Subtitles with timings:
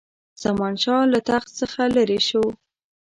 [0.43, 2.45] زمانشاه له تخت څخه لیري شو.